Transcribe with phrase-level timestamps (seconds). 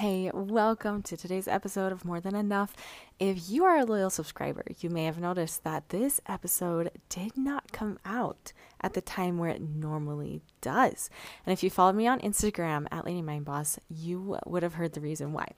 [0.00, 2.74] Hey, welcome to today's episode of More Than Enough.
[3.18, 7.70] If you are a loyal subscriber, you may have noticed that this episode did not
[7.70, 11.10] come out at the time where it normally does.
[11.44, 14.94] And if you followed me on Instagram at Lady Mind Boss, you would have heard
[14.94, 15.48] the reason why.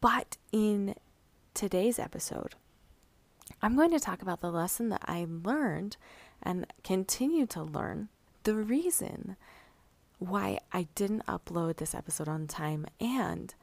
[0.00, 0.96] But in
[1.54, 2.56] today's episode,
[3.62, 5.96] I'm going to talk about the lesson that I learned
[6.42, 8.08] and continue to learn,
[8.42, 9.36] the reason
[10.18, 13.54] why I didn't upload this episode on time and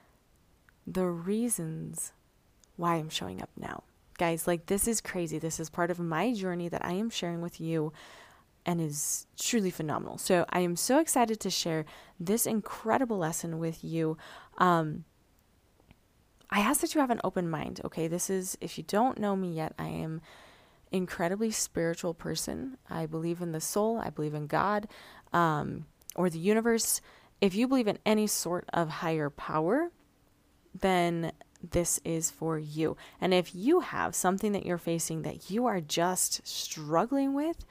[0.87, 2.13] the reasons
[2.77, 3.83] why I'm showing up now.
[4.17, 5.37] Guys, like this is crazy.
[5.37, 7.91] This is part of my journey that I am sharing with you
[8.65, 10.17] and is truly phenomenal.
[10.17, 11.85] So I am so excited to share
[12.19, 14.17] this incredible lesson with you.
[14.57, 15.05] Um,
[16.49, 17.81] I ask that you have an open mind.
[17.83, 20.21] Okay, this is if you don't know me yet, I am
[20.91, 22.77] incredibly spiritual person.
[22.89, 23.99] I believe in the soul.
[23.99, 24.87] I believe in God.
[25.33, 27.01] Um, or the universe,
[27.41, 29.91] if you believe in any sort of higher power,
[30.81, 31.31] then
[31.71, 32.95] this is for you.
[33.19, 37.65] And if you have something that you're facing that you are just struggling with,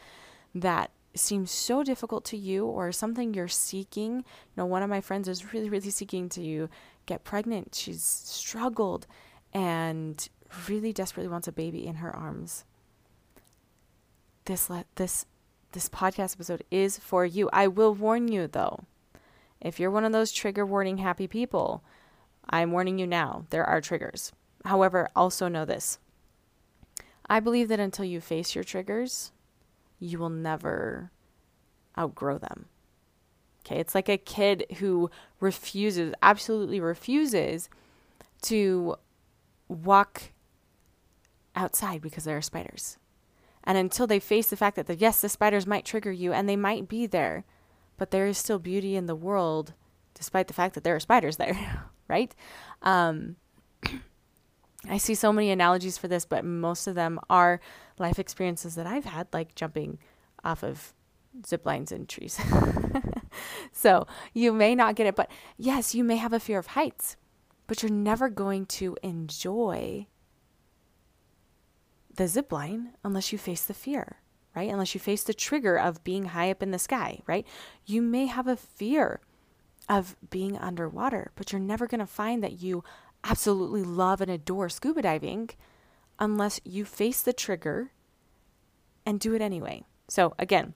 [0.55, 4.25] that seems so difficult to you, or something you're seeking, you
[4.57, 6.69] know, one of my friends is really, really seeking to
[7.07, 7.75] get pregnant.
[7.75, 9.07] She's struggled
[9.53, 10.29] and
[10.69, 12.65] really desperately wants a baby in her arms.
[14.45, 15.27] This let this
[15.73, 17.51] this podcast episode is for you.
[17.53, 18.85] I will warn you though.
[19.61, 21.83] If you're one of those trigger warning happy people,
[22.49, 23.47] I'm warning you now.
[23.51, 24.33] There are triggers.
[24.65, 25.99] However, also know this.
[27.29, 29.33] I believe that until you face your triggers,
[29.99, 31.11] you will never
[31.99, 32.67] outgrow them.
[33.65, 37.69] Okay, it's like a kid who refuses, absolutely refuses
[38.43, 38.95] to
[39.69, 40.33] walk
[41.57, 42.99] outside because there are spiders.
[43.65, 46.49] And until they face the fact that, the, yes, the spiders might trigger you and
[46.49, 47.45] they might be there,
[47.97, 49.75] but there is still beauty in the world
[50.15, 52.35] despite the fact that there are spiders there, right?
[52.83, 53.37] Um,
[54.89, 57.61] I see so many analogies for this, but most of them are
[57.99, 59.99] life experiences that I've had, like jumping
[60.45, 60.95] off of
[61.45, 62.41] zip lines and trees.
[63.73, 67.17] so you may not get it, but yes, you may have a fear of heights,
[67.67, 70.07] but you're never going to enjoy
[72.15, 74.21] the zip line unless you face the fear,
[74.55, 74.71] right?
[74.71, 77.47] Unless you face the trigger of being high up in the sky, right?
[77.85, 79.21] You may have a fear
[79.89, 82.83] of being underwater, but you're never going to find that you
[83.25, 85.51] absolutely love and adore scuba diving
[86.19, 87.93] unless you face the trigger
[89.05, 89.85] and do it anyway.
[90.09, 90.75] So, again,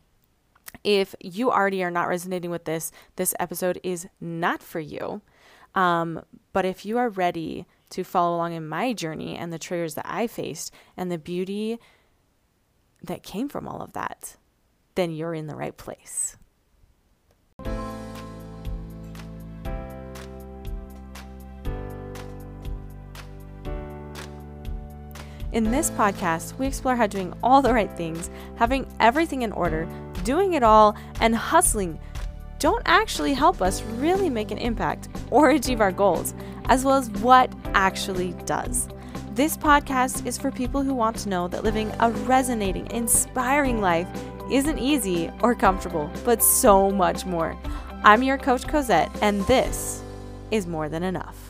[0.84, 5.22] if you already are not resonating with this, this episode is not for you.
[5.74, 6.22] Um,
[6.52, 10.06] but if you are ready to follow along in my journey and the triggers that
[10.06, 11.78] I faced and the beauty
[13.02, 14.36] that came from all of that,
[14.94, 16.36] then you're in the right place.
[25.52, 29.88] In this podcast, we explore how doing all the right things, having everything in order,
[30.22, 31.98] doing it all, and hustling
[32.60, 36.34] don't actually help us really make an impact or achieve our goals,
[36.66, 38.88] as well as what actually does.
[39.32, 44.06] This podcast is for people who want to know that living a resonating, inspiring life
[44.52, 47.58] isn't easy or comfortable, but so much more.
[48.04, 50.02] I'm your coach Cosette, and this
[50.50, 51.49] is more than enough.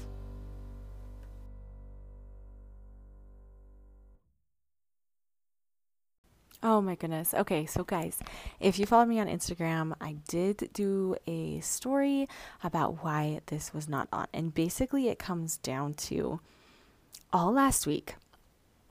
[6.62, 7.32] Oh my goodness.
[7.32, 8.18] Okay, so guys,
[8.58, 12.28] if you follow me on Instagram, I did do a story
[12.62, 14.26] about why this was not on.
[14.34, 16.40] And basically, it comes down to
[17.32, 18.16] all last week.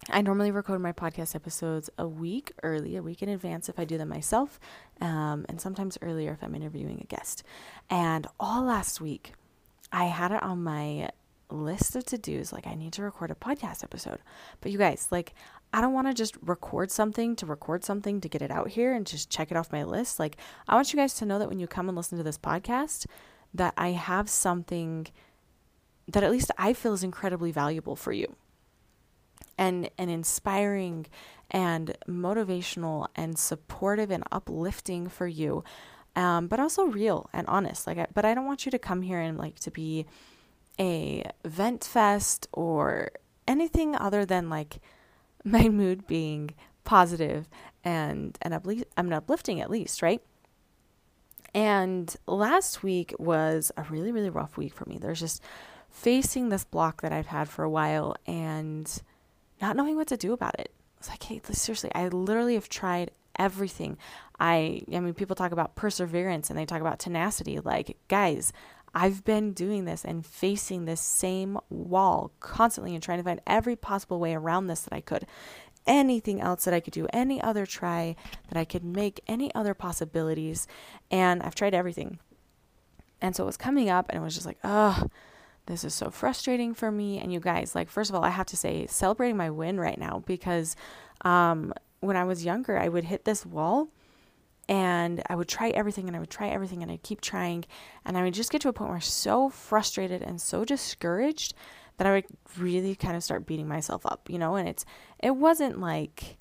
[0.09, 3.85] I normally record my podcast episodes a week early, a week in advance if I
[3.85, 4.59] do them myself,
[5.02, 7.44] um, and sometimes earlier if I'm interviewing a guest.
[7.88, 9.34] And all last week,
[9.91, 11.09] I had it on my
[11.52, 14.19] list of to dos like I need to record a podcast episode.
[14.62, 15.34] But you guys, like
[15.72, 18.94] I don't want to just record something to record something to get it out here
[18.94, 20.19] and just check it off my list.
[20.19, 20.38] Like,
[20.68, 23.06] I want you guys to know that when you come and listen to this podcast,
[23.53, 25.08] that I have something
[26.08, 28.35] that at least I feel is incredibly valuable for you
[29.59, 31.05] and and inspiring
[31.52, 35.64] and motivational and supportive and uplifting for you
[36.16, 39.02] um, but also real and honest like I, but i don't want you to come
[39.02, 40.05] here and like to be
[40.79, 43.11] a vent fest or
[43.47, 44.79] anything other than like
[45.44, 46.52] my mood being
[46.84, 47.47] positive
[47.84, 50.22] and and upli- I'm uplifting at least, right?
[51.53, 54.97] And last week was a really really rough week for me.
[54.97, 55.41] There's just
[55.90, 59.02] facing this block that I've had for a while and
[59.62, 60.72] not knowing what to do about it.
[60.97, 63.97] It's like, hey, seriously, I literally have tried everything.
[64.40, 67.59] I I mean people talk about perseverance and they talk about tenacity.
[67.59, 68.53] Like, guys,
[68.94, 73.76] I've been doing this and facing this same wall constantly and trying to find every
[73.76, 75.26] possible way around this that I could.
[75.86, 78.16] Anything else that I could do, any other try
[78.50, 80.68] that I could make, any other possibilities.
[81.09, 82.20] And I've tried everything.
[83.22, 85.08] And so it was coming up and it was just like, oh,
[85.66, 87.20] this is so frustrating for me.
[87.20, 90.00] And you guys, like, first of all, I have to say, celebrating my win right
[90.00, 90.76] now because
[91.22, 93.90] um, when I was younger, I would hit this wall
[94.69, 97.66] and I would try everything and I would try everything and I'd keep trying.
[98.05, 100.63] And I would just get to a point where I was so frustrated and so
[100.63, 101.55] discouraged
[101.97, 102.25] that I would
[102.55, 104.55] really kind of start beating myself up, you know?
[104.55, 104.85] And it's,
[105.21, 106.37] it wasn't like,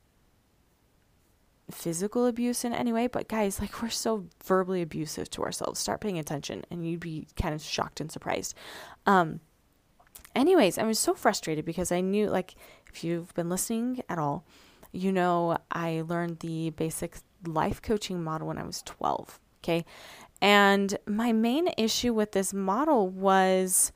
[1.71, 5.79] physical abuse in any way, but guys, like we're so verbally abusive to ourselves.
[5.79, 8.55] Start paying attention and you'd be kind of shocked and surprised.
[9.05, 9.41] Um
[10.35, 12.55] anyways, I was so frustrated because I knew like
[12.91, 14.47] if you've been listening at all,
[14.93, 19.85] you know I learned the basic life coaching model when I was 12, okay?
[20.41, 23.93] And my main issue with this model was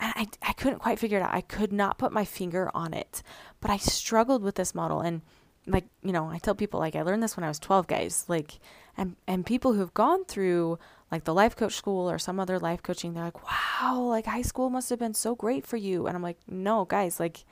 [0.00, 1.32] I, I couldn't quite figure it out.
[1.32, 3.22] I could not put my finger on it,
[3.60, 5.22] but I struggled with this model and
[5.66, 8.24] like you know i tell people like i learned this when i was 12 guys
[8.28, 8.58] like
[8.96, 10.78] and and people who've gone through
[11.10, 14.42] like the life coach school or some other life coaching they're like wow like high
[14.42, 17.44] school must have been so great for you and i'm like no guys like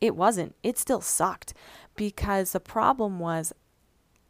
[0.00, 1.54] it wasn't it still sucked
[1.94, 3.52] because the problem was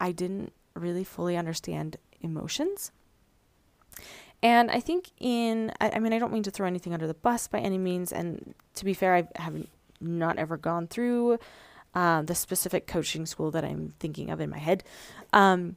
[0.01, 2.91] i didn't really fully understand emotions
[4.43, 7.13] and i think in I, I mean i don't mean to throw anything under the
[7.13, 9.55] bus by any means and to be fair i have
[10.01, 11.37] not ever gone through
[11.93, 14.83] uh, the specific coaching school that I'm thinking of in my head.
[15.33, 15.75] Um,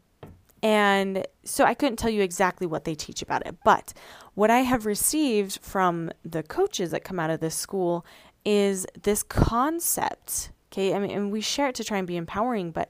[0.62, 3.56] and so I couldn't tell you exactly what they teach about it.
[3.64, 3.92] But
[4.34, 8.06] what I have received from the coaches that come out of this school
[8.44, 10.50] is this concept.
[10.72, 10.94] Okay.
[10.94, 12.88] I mean, and we share it to try and be empowering, but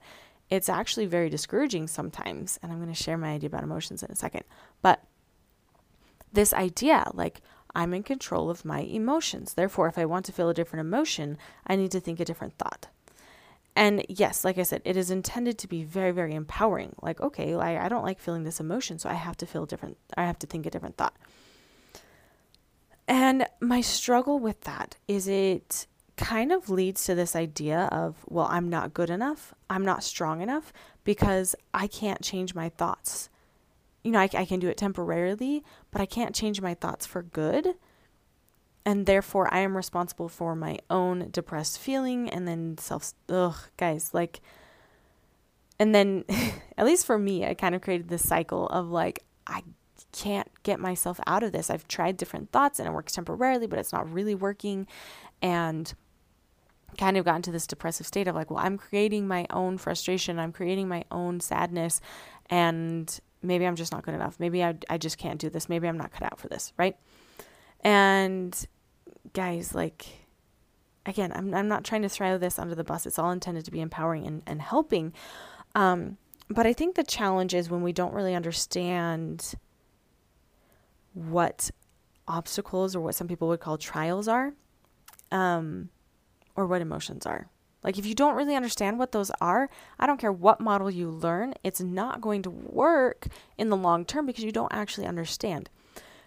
[0.55, 2.59] it's actually very discouraging sometimes.
[2.63, 4.45] And I'm going to share my idea about emotions in a second.
[4.83, 5.03] But
[6.33, 7.41] this idea, like,
[7.75, 9.55] I'm in control of my emotions.
[9.55, 12.57] Therefore, if I want to feel a different emotion, I need to think a different
[12.57, 12.87] thought.
[13.77, 16.95] And yes, like I said, it is intended to be very, very empowering.
[17.03, 19.97] Like, okay, I, I don't like feeling this emotion, so I have to feel different.
[20.17, 21.17] I have to think a different thought.
[23.09, 28.47] And my struggle with that is it kind of leads to this idea of, well,
[28.51, 29.55] I'm not good enough.
[29.69, 30.73] I'm not strong enough
[31.03, 33.29] because I can't change my thoughts.
[34.03, 37.23] You know, I, I can do it temporarily, but I can't change my thoughts for
[37.23, 37.75] good
[38.85, 44.13] and therefore I am responsible for my own depressed feeling and then self ugh guys
[44.13, 44.41] like
[45.79, 46.25] and then
[46.79, 49.63] at least for me I kind of created this cycle of like I
[50.13, 51.71] can't get myself out of this.
[51.71, 54.87] I've tried different thoughts and it works temporarily but it's not really working
[55.41, 55.93] and
[56.95, 60.39] kind of got into this depressive state of like well I'm creating my own frustration,
[60.39, 62.01] I'm creating my own sadness
[62.51, 64.39] and maybe I'm just not good enough.
[64.39, 65.69] Maybe I I just can't do this.
[65.69, 66.97] Maybe I'm not cut out for this, right?
[67.85, 68.67] And
[69.35, 70.07] guys, like,
[71.05, 73.05] again, I'm, I'm not trying to throw this under the bus.
[73.07, 75.13] It's all intended to be empowering and, and helping.
[75.75, 76.17] Um,
[76.49, 79.55] but I think the challenge is when we don't really understand
[81.13, 81.71] what
[82.27, 84.55] obstacles or what some people would call trials are,
[85.31, 85.91] um,
[86.57, 87.49] or what emotions are.
[87.83, 89.69] Like, if you don't really understand what those are,
[89.99, 93.27] I don't care what model you learn, it's not going to work
[93.59, 95.69] in the long term because you don't actually understand.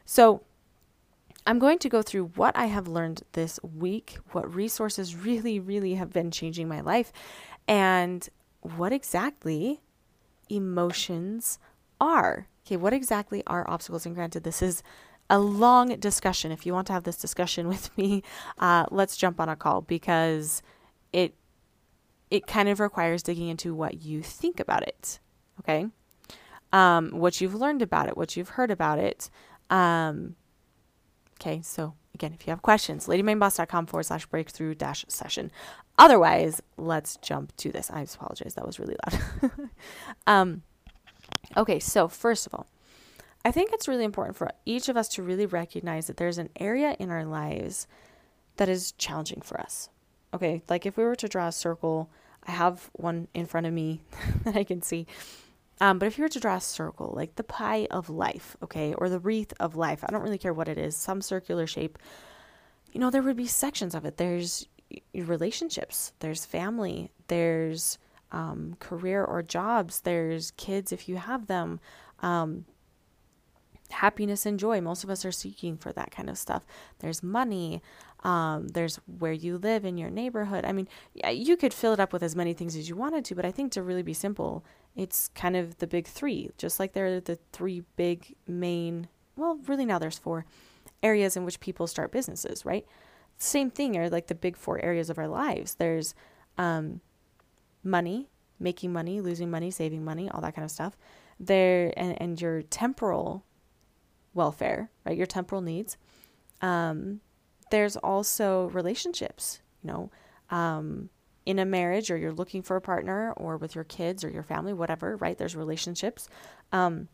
[0.05, 0.43] So,
[1.47, 5.95] I'm going to go through what I have learned this week, what resources really, really
[5.95, 7.11] have been changing my life,
[7.67, 8.27] and
[8.61, 9.79] what exactly
[10.49, 11.57] emotions
[12.01, 12.47] are.
[12.65, 14.05] Okay, what exactly are obstacles?
[14.05, 14.83] And granted, this is
[15.29, 16.51] a long discussion.
[16.51, 18.23] If you want to have this discussion with me,
[18.59, 20.61] uh, let's jump on a call because
[21.13, 21.35] it
[22.29, 25.19] it kind of requires digging into what you think about it.
[25.59, 25.87] Okay,
[26.73, 29.29] um, what you've learned about it, what you've heard about it.
[29.69, 30.35] Um,
[31.39, 35.51] Okay, so again, if you have questions, ladymindboss.com forward slash breakthrough dash session.
[35.97, 37.91] Otherwise, let's jump to this.
[37.91, 39.51] I apologize, that was really loud.
[40.27, 40.63] um,
[41.55, 42.67] okay, so first of all,
[43.47, 46.49] I think it's really important for each of us to really recognize that there's an
[46.59, 47.87] area in our lives
[48.57, 49.87] that is challenging for us.
[50.33, 52.09] Okay, like if we were to draw a circle,
[52.45, 54.01] I have one in front of me
[54.43, 55.07] that I can see.
[55.79, 58.93] Um, but if you were to draw a circle, like the pie of life, okay,
[58.95, 61.97] or the wreath of life, I don't really care what it is, some circular shape,
[62.91, 64.17] you know, there would be sections of it.
[64.17, 64.67] There's
[65.13, 67.97] relationships, there's family, there's
[68.33, 71.79] um, career or jobs, there's kids if you have them,
[72.21, 72.65] um,
[73.91, 74.81] happiness and joy.
[74.81, 76.65] Most of us are seeking for that kind of stuff.
[76.99, 77.81] There's money,
[78.23, 80.65] um, there's where you live in your neighborhood.
[80.65, 80.87] I mean,
[81.31, 83.51] you could fill it up with as many things as you wanted to, but I
[83.51, 84.65] think to really be simple,
[84.95, 89.59] it's kind of the big three, just like there are the three big main well,
[89.67, 90.45] really now there's four
[91.01, 92.85] areas in which people start businesses, right?
[93.37, 95.75] Same thing are like the big four areas of our lives.
[95.75, 96.15] There's
[96.57, 97.01] um,
[97.83, 98.29] money,
[98.59, 100.97] making money, losing money, saving money, all that kind of stuff.
[101.39, 103.45] There and, and your temporal
[104.37, 105.17] welfare, right?
[105.17, 105.97] Your temporal needs.
[106.61, 107.19] Um,
[107.71, 110.11] there's also relationships, you know,
[110.49, 111.09] um,
[111.45, 114.43] in a marriage or you're looking for a partner or with your kids or your
[114.43, 115.37] family, whatever, right?
[115.37, 116.29] There's relationships.
[116.71, 117.09] Um,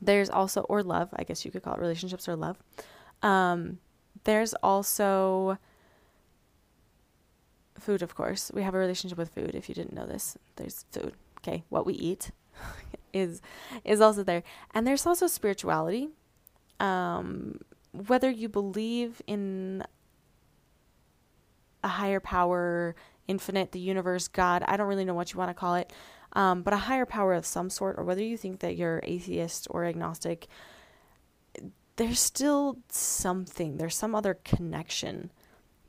[0.00, 2.58] there's also, or love, I guess you could call it relationships or love.
[3.22, 3.78] Um,
[4.24, 5.58] there's also
[7.78, 8.50] food, of course.
[8.54, 9.54] We have a relationship with food.
[9.54, 11.14] If you didn't know this, there's food.
[11.38, 12.30] Okay, what we eat
[13.12, 13.40] is
[13.84, 14.42] is also there,
[14.74, 16.08] and there's also spirituality.
[16.80, 17.60] Um,
[17.92, 19.84] whether you believe in
[21.84, 22.94] a higher power,
[23.28, 25.92] infinite, the universe, God, I don't really know what you want to call it,
[26.32, 29.66] um, but a higher power of some sort, or whether you think that you're atheist
[29.70, 30.48] or agnostic,
[31.96, 35.30] there's still something, there's some other connection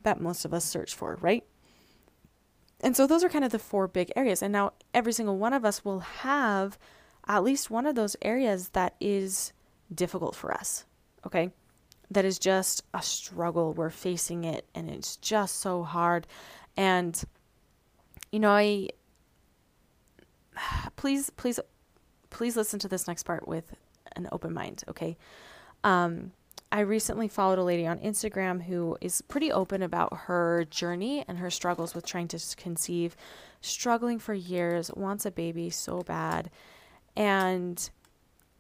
[0.04, 1.46] that most of us search for, right?
[2.82, 4.42] And so those are kind of the four big areas.
[4.42, 6.78] And now every single one of us will have
[7.28, 9.54] at least one of those areas that is
[9.94, 10.86] difficult for us,
[11.26, 11.52] okay?
[12.12, 13.74] That is just a struggle.
[13.74, 16.28] We're facing it and it's just so hard.
[16.76, 17.22] And,
[18.32, 18.90] you know, I,
[20.96, 21.60] please, please,
[22.30, 23.74] please listen to this next part with
[24.16, 25.18] an open mind, okay?
[25.84, 26.32] Um,
[26.72, 31.38] I recently followed a lady on Instagram who is pretty open about her journey and
[31.38, 33.16] her struggles with trying to conceive,
[33.62, 36.50] struggling for years, wants a baby so bad.
[37.16, 37.90] And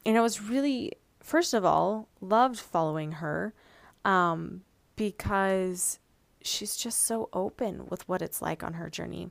[0.05, 3.53] and I was really first of all loved following her
[4.05, 4.62] um,
[4.95, 6.00] because
[6.41, 9.29] she's just so open with what it's like on her journey.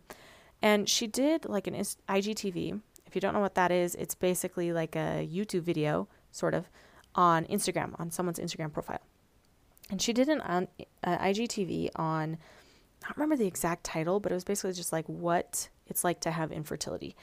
[0.63, 2.81] And she did like an IGTV.
[3.07, 6.71] If you don't know what that is, it's basically like a YouTube video, sort of,
[7.15, 9.03] on Instagram, on someone's Instagram profile.
[9.91, 10.67] And she did an uh,
[11.05, 12.39] IGTV on,
[13.03, 16.21] I don't remember the exact title, but it was basically just like what it's like
[16.21, 17.15] to have infertility.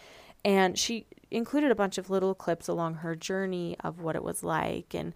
[0.46, 4.44] And she included a bunch of little clips along her journey of what it was
[4.44, 5.14] like and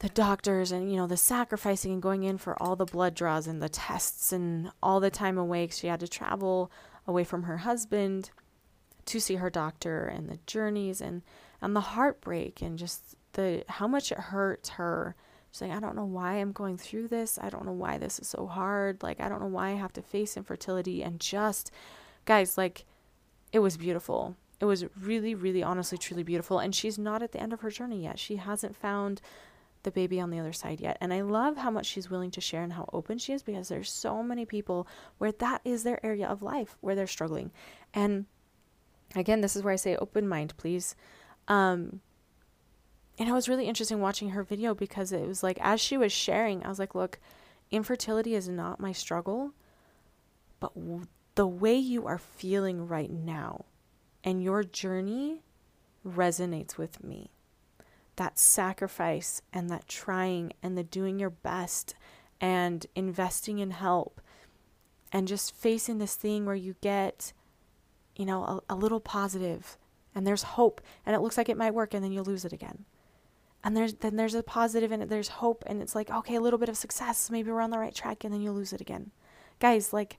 [0.00, 3.46] the doctors and you know the sacrificing and going in for all the blood draws
[3.46, 6.70] and the tests and all the time away she had to travel
[7.06, 8.30] away from her husband
[9.06, 11.22] to see her doctor and the journeys and
[11.62, 15.14] and the heartbreak and just the how much it hurts her.
[15.52, 17.38] Saying i don't know why i'm going through this.
[17.40, 19.02] I don't know why this is so hard.
[19.02, 21.02] Like i don't know why i have to face infertility.
[21.02, 21.70] And just
[22.26, 22.84] guys like
[23.52, 27.40] it was beautiful it was really really honestly truly beautiful and she's not at the
[27.40, 29.20] end of her journey yet she hasn't found
[29.86, 30.98] the baby on the other side yet.
[31.00, 33.68] And I love how much she's willing to share and how open she is because
[33.68, 34.86] there's so many people
[35.16, 37.52] where that is their area of life where they're struggling.
[37.94, 38.26] And
[39.14, 40.96] again, this is where I say open mind, please.
[41.48, 42.00] Um,
[43.16, 46.12] and it was really interesting watching her video because it was like as she was
[46.12, 47.20] sharing, I was like, look,
[47.70, 49.52] infertility is not my struggle,
[50.58, 53.66] but w- the way you are feeling right now
[54.26, 55.40] and your journey
[56.04, 57.30] resonates with me
[58.16, 61.94] that sacrifice and that trying and the doing your best
[62.40, 64.20] and investing in help
[65.12, 67.32] and just facing this thing where you get,
[68.16, 69.78] you know, a, a little positive
[70.14, 72.52] and there's hope and it looks like it might work and then you lose it
[72.52, 72.84] again.
[73.62, 76.58] And there's then there's a positive and there's hope and it's like, okay, a little
[76.58, 79.10] bit of success, maybe we're on the right track and then you lose it again.
[79.60, 80.18] Guys, like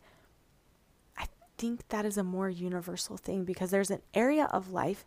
[1.57, 5.05] think that is a more universal thing because there's an area of life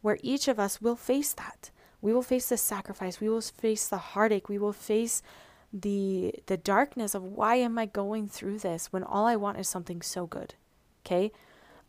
[0.00, 3.20] where each of us will face that we will face the sacrifice.
[3.20, 4.48] We will face the heartache.
[4.48, 5.22] We will face
[5.72, 9.68] the the darkness of why am I going through this when all I want is
[9.68, 10.54] something so good.
[11.04, 11.32] Okay?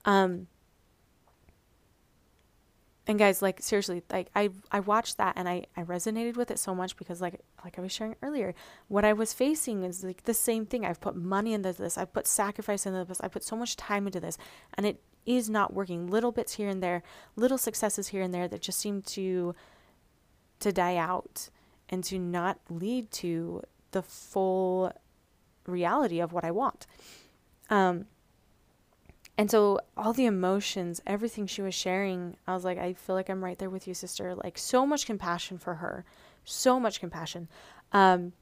[0.06, 0.48] Um
[3.10, 6.60] and guys, like seriously, like I I watched that and I I resonated with it
[6.60, 8.54] so much because like like I was sharing earlier,
[8.88, 10.86] what I was facing is like the same thing.
[10.86, 11.98] I've put money into this.
[11.98, 13.20] I've put sacrifice into this.
[13.22, 14.38] I put so much time into this
[14.76, 16.06] and it is not working.
[16.06, 17.02] Little bits here and there,
[17.36, 19.56] little successes here and there that just seem to
[20.60, 21.50] to die out
[21.90, 24.94] and to not lead to the full
[25.66, 26.86] reality of what I want.
[27.72, 28.06] Um,
[29.40, 33.30] and so all the emotions, everything she was sharing, I was like, I feel like
[33.30, 34.36] I'm right there with you, sister.
[34.36, 36.04] Like so much compassion for her,
[36.44, 37.48] so much compassion.
[37.94, 38.34] Um,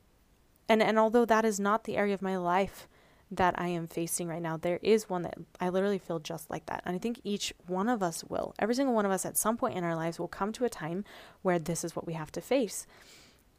[0.67, 2.87] and and although that is not the area of my life
[3.29, 6.65] that I am facing right now, there is one that I literally feel just like
[6.65, 6.81] that.
[6.83, 8.55] And I think each one of us will.
[8.57, 10.69] Every single one of us at some point in our lives will come to a
[10.69, 11.05] time
[11.43, 12.87] where this is what we have to face.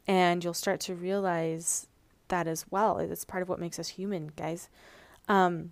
[0.05, 1.87] And you'll start to realize
[2.27, 2.97] that as well.
[2.97, 4.67] It's part of what makes us human, guys.
[5.29, 5.71] Um,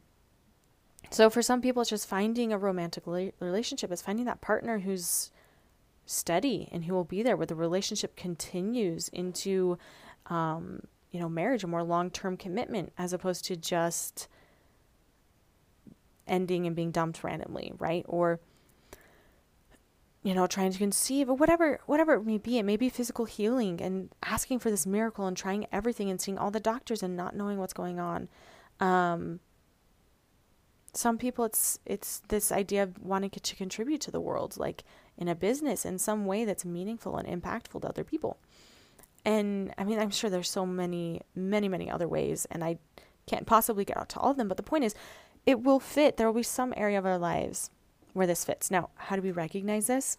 [1.09, 3.91] so for some people, it's just finding a romantic relationship.
[3.91, 5.31] It's finding that partner who's
[6.05, 9.77] steady and who will be there where the relationship continues into
[10.27, 14.27] um, you know marriage a more long-term commitment as opposed to just
[16.25, 18.05] ending and being dumped randomly right?
[18.07, 18.39] Or
[20.23, 22.57] you know trying to conceive or whatever whatever it may be.
[22.57, 26.37] It may be physical healing and asking for this miracle and trying everything and seeing
[26.37, 28.29] all the doctors and not knowing what's going on.
[28.79, 29.39] Um,
[30.97, 34.83] some people it's it's this idea of wanting to contribute to the world like
[35.17, 38.37] in a business in some way that's meaningful and impactful to other people.
[39.23, 42.77] And i mean i'm sure there's so many many many other ways and i
[43.27, 44.95] can't possibly get out to all of them but the point is
[45.45, 46.17] it will fit.
[46.17, 47.69] There will be some area of our lives
[48.11, 48.69] where this fits.
[48.71, 50.17] Now how do we recognize this?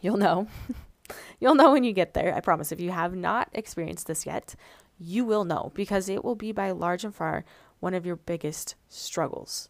[0.00, 0.48] You'll know.
[1.40, 2.72] You'll know when you get there i promise.
[2.72, 4.54] If you have not experienced this yet
[4.98, 7.44] you will know because it will be by large and far
[7.80, 9.68] one of your biggest struggles.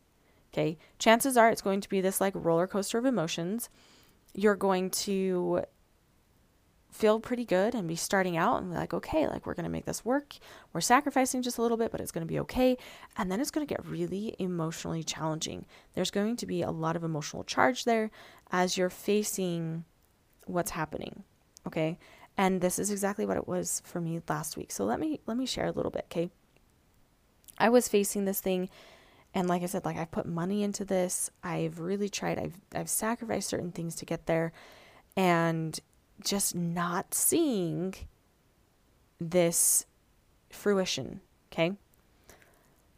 [0.53, 3.69] Okay, chances are it's going to be this like roller coaster of emotions.
[4.35, 5.63] You're going to
[6.97, 9.71] feel pretty good and be starting out and be like, okay, like we're going to
[9.71, 10.37] make this work.
[10.73, 12.79] We're sacrificing just a little bit, but it's going to be okay.
[13.17, 15.67] And then it's going to get really emotionally challenging.
[15.95, 18.11] There's going to be a lot of emotional charge there
[18.51, 19.85] as you're facing
[20.47, 21.25] what's happening.
[21.67, 21.99] Okay.
[22.39, 24.73] And this is exactly what it was for me last week.
[24.73, 26.31] So let me let me share a little bit, okay?
[27.59, 28.69] I was facing this thing
[29.37, 31.31] and like I said, like I've put money into this.
[31.45, 32.39] I've really tried.
[32.39, 34.51] I've I've sacrificed certain things to get there
[35.15, 35.79] and
[36.25, 37.95] just not seeing
[39.21, 39.85] this
[40.49, 41.21] fruition,
[41.53, 41.73] okay?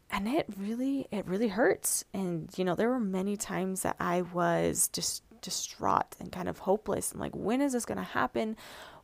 [0.09, 2.05] And it really it really hurts.
[2.13, 6.59] And you know, there were many times that I was just distraught and kind of
[6.59, 8.55] hopeless and like when is this going to happen?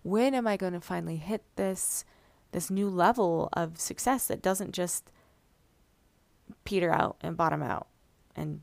[0.04, 2.06] When am I going to finally hit this
[2.54, 5.12] this new level of success that doesn't just
[6.64, 7.88] peter out and bottom out
[8.36, 8.62] and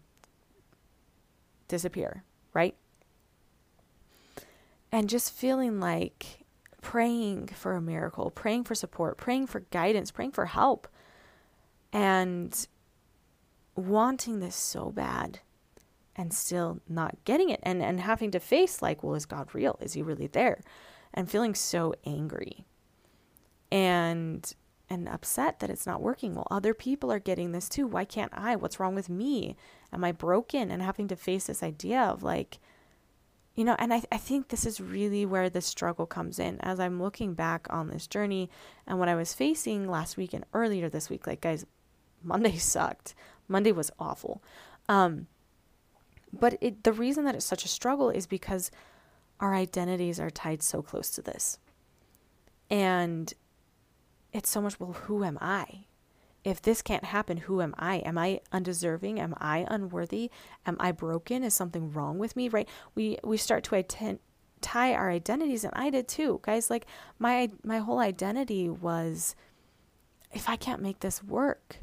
[1.68, 2.22] disappear,
[2.52, 2.74] right?
[4.90, 6.44] And just feeling like
[6.82, 10.86] praying for a miracle, praying for support, praying for guidance, praying for help,
[11.92, 12.66] and
[13.74, 15.40] wanting this so bad
[16.14, 19.78] and still not getting it and, and having to face like, well, is God real?
[19.80, 20.60] Is he really there?
[21.14, 22.66] And feeling so angry.
[23.70, 24.52] And
[24.92, 26.34] and upset that it's not working.
[26.34, 27.86] Well, other people are getting this too.
[27.86, 28.56] Why can't I?
[28.56, 29.56] What's wrong with me?
[29.90, 30.70] Am I broken?
[30.70, 32.58] And having to face this idea of like,
[33.54, 36.78] you know, and I, I think this is really where the struggle comes in as
[36.78, 38.50] I'm looking back on this journey
[38.86, 41.26] and what I was facing last week and earlier this week.
[41.26, 41.64] Like, guys,
[42.22, 43.14] Monday sucked.
[43.48, 44.42] Monday was awful.
[44.90, 45.26] Um,
[46.38, 48.70] but it, the reason that it's such a struggle is because
[49.40, 51.58] our identities are tied so close to this.
[52.70, 53.32] And
[54.32, 55.84] it's so much, well, who am I?
[56.44, 57.96] If this can't happen, who am I?
[57.98, 59.20] Am I undeserving?
[59.20, 60.30] Am I unworthy?
[60.66, 61.44] Am I broken?
[61.44, 62.48] Is something wrong with me?
[62.48, 62.68] Right?
[62.96, 64.18] We we start to attend,
[64.60, 66.68] tie our identities, and I did too, guys.
[66.68, 66.86] Like
[67.20, 69.36] my my whole identity was,
[70.32, 71.78] if I can't make this work,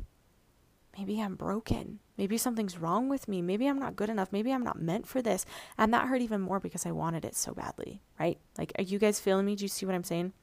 [0.98, 2.00] maybe I'm broken.
[2.18, 3.42] Maybe something's wrong with me.
[3.42, 4.34] Maybe I'm not good enough.
[4.34, 5.46] Maybe I'm not meant for this.
[5.78, 8.38] And that hurt even more because I wanted it so badly, right?
[8.58, 9.56] Like, are you guys feeling me?
[9.56, 10.34] Do you see what I'm saying?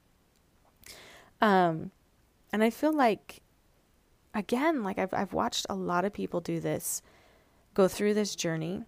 [1.42, 1.90] Um,
[2.56, 3.42] and I feel like,
[4.32, 7.02] again, like I've, I've watched a lot of people do this,
[7.74, 8.84] go through this journey,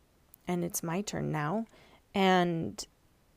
[0.47, 1.67] and it's my turn now.
[2.15, 2.83] And,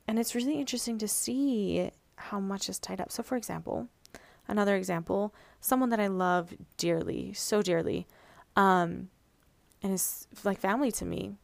[0.08, 3.12] and it's really interesting to see how much is tied up.
[3.12, 3.88] So, for example,
[4.48, 8.06] another example, someone that I love dearly, so dearly,
[8.56, 9.10] um,
[9.82, 11.34] and is like family to me,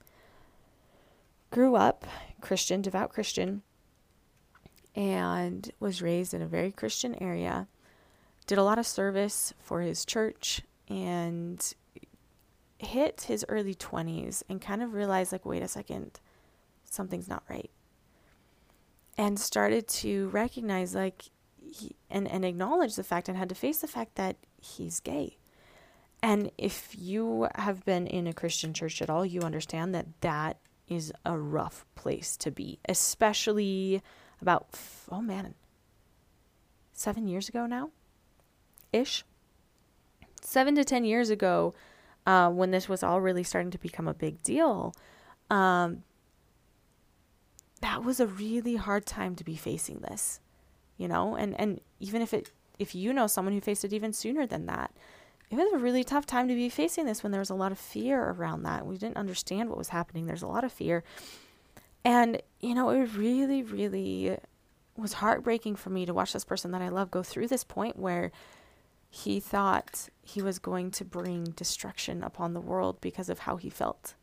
[1.51, 2.07] grew up
[2.41, 3.61] Christian, devout Christian,
[4.97, 7.69] and was raised in a very Christian area
[8.49, 11.75] did a lot of service for his church and
[12.79, 16.19] hit his early 20s and kind of realized like wait a second
[16.85, 17.71] something's not right.
[19.19, 21.25] And started to recognize like
[21.61, 25.37] he, and and acknowledge the fact and had to face the fact that he's gay.
[26.23, 30.57] And if you have been in a Christian church at all you understand that that
[30.89, 34.01] is a rough place to be especially
[34.41, 34.69] about
[35.11, 35.55] oh man
[36.95, 37.91] 7 years ago now
[38.93, 39.25] ish.
[40.41, 41.75] Seven to 10 years ago,
[42.27, 44.95] uh, when this was all really starting to become a big deal,
[45.51, 46.03] um,
[47.81, 50.41] that was a really hard time to be facing this,
[50.97, 51.37] you know?
[51.37, 54.67] And, and even if it, if you know someone who faced it even sooner than
[54.67, 54.93] that,
[55.51, 57.73] it was a really tough time to be facing this when there was a lot
[57.73, 58.87] of fear around that.
[58.87, 60.27] We didn't understand what was happening.
[60.27, 61.05] There's a lot of fear.
[62.05, 64.37] And, you know, it really, really
[64.97, 67.99] was heartbreaking for me to watch this person that I love go through this point
[67.99, 68.31] where
[69.11, 73.71] he thought he was going to bring destruction upon the world because of how he
[73.71, 74.15] felt.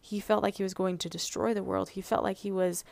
[0.00, 1.90] He felt like he was going to destroy the world.
[1.90, 2.84] He felt like he was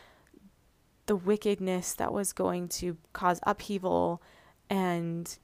[1.06, 4.22] the wickedness that was going to cause upheaval
[4.68, 5.38] and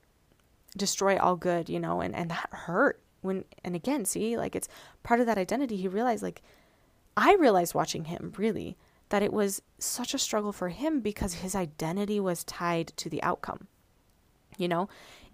[0.77, 4.69] destroy all good, you know, and, and that hurt when and again, see, like it's
[5.03, 5.77] part of that identity.
[5.77, 6.43] He realized like
[7.17, 8.77] I realized watching him really
[9.09, 13.23] that it was such a struggle for him because his identity was tied to the
[13.23, 13.67] outcome.
[14.59, 14.89] You know,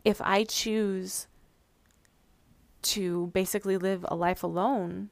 [0.04, 1.26] if I choose
[2.82, 5.10] to basically live a life alone,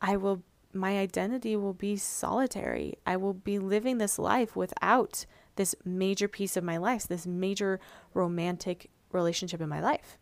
[0.00, 0.42] I will
[0.74, 2.94] my identity will be solitary.
[3.06, 5.26] I will be living this life without
[5.56, 7.78] this major piece of my life, this major
[8.14, 10.16] romantic relationship in my life.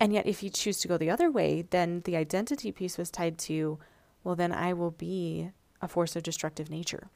[0.00, 3.10] And yet, if you choose to go the other way, then the identity piece was
[3.10, 3.78] tied to,
[4.24, 7.08] well, then I will be a force of destructive nature.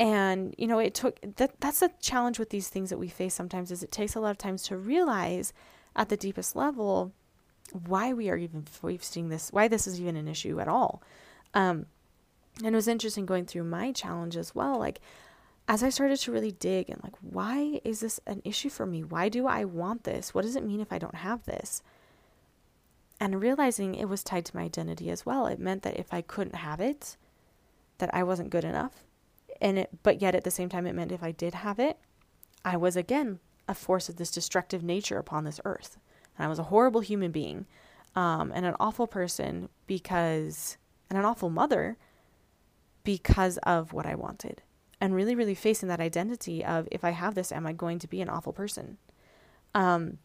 [0.00, 3.34] And, you know, it took that that's a challenge with these things that we face
[3.34, 5.52] sometimes is it takes a lot of times to realize
[5.94, 7.12] at the deepest level
[7.86, 11.02] why we are even facing this, why this is even an issue at all.
[11.52, 11.84] Um,
[12.64, 14.78] and it was interesting going through my challenge as well.
[14.78, 15.02] Like,
[15.68, 19.04] as I started to really dig and like, why is this an issue for me?
[19.04, 20.32] Why do I want this?
[20.32, 21.82] What does it mean if I don't have this?
[23.20, 25.46] And realizing it was tied to my identity as well.
[25.46, 27.18] It meant that if I couldn't have it,
[27.98, 29.04] that I wasn't good enough.
[29.60, 31.98] And it, but yet at the same time, it meant if I did have it,
[32.64, 35.98] I was again a force of this destructive nature upon this earth.
[36.36, 37.66] And I was a horrible human being
[38.16, 40.76] um, and an awful person because,
[41.08, 41.96] and an awful mother
[43.04, 44.62] because of what I wanted
[45.00, 48.08] and really, really facing that identity of if I have this, am I going to
[48.08, 48.98] be an awful person?
[49.74, 50.18] Um,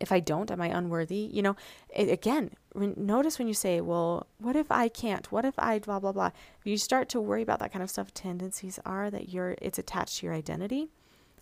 [0.00, 1.30] if I don't, am I unworthy?
[1.32, 1.56] You know,
[1.94, 5.30] it, again, re- notice when you say, well, what if I can't?
[5.32, 6.30] What if I blah, blah, blah?
[6.58, 9.78] If you start to worry about that kind of stuff, tendencies are that you're, it's
[9.78, 10.88] attached to your identity,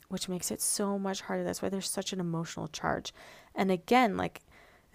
[0.08, 1.44] which makes it so much harder.
[1.44, 3.12] That's why there's such an emotional charge.
[3.54, 4.40] And again, like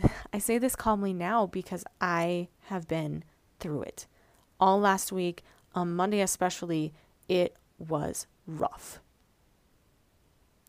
[0.33, 3.23] I say this calmly now because I have been
[3.59, 4.07] through it.
[4.59, 5.43] All last week,
[5.75, 6.93] on Monday especially,
[7.27, 8.99] it was rough.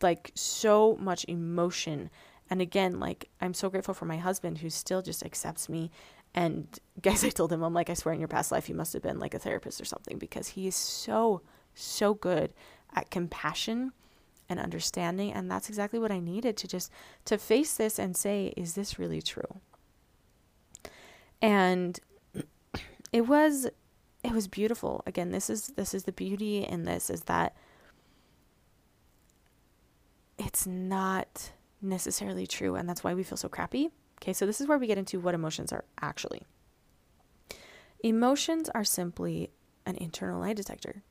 [0.01, 2.09] Like so much emotion.
[2.51, 5.89] And again, like I'm so grateful for my husband who still just accepts me.
[6.35, 6.67] And
[7.01, 9.01] guys, I told him, I'm like, I swear in your past life you must have
[9.01, 11.41] been like a therapist or something because he is so,
[11.73, 12.53] so good
[12.93, 13.93] at compassion
[14.49, 15.31] and understanding.
[15.31, 16.91] And that's exactly what I needed to just
[17.25, 19.61] to face this and say, is this really true?
[21.41, 21.97] And
[23.13, 23.67] it was
[24.23, 25.03] it was beautiful.
[25.07, 27.55] Again, this is this is the beauty in this is that
[30.37, 33.89] it's not necessarily true and that's why we feel so crappy.
[34.21, 36.43] Okay, so this is where we get into what emotions are actually.
[38.03, 39.51] Emotions are simply
[39.85, 41.03] an internal lie detector.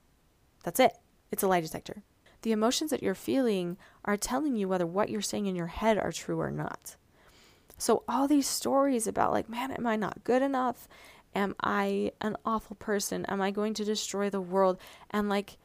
[0.65, 0.93] That's it.
[1.31, 2.03] It's a lie detector.
[2.43, 5.99] The emotions that you're feeling are telling you whether what you're saying in your head
[5.99, 6.97] are true or not.
[7.77, 10.89] So all these stories about like, man, am I not good enough?
[11.35, 13.25] Am I an awful person?
[13.27, 14.79] Am I going to destroy the world?
[15.11, 15.59] And like,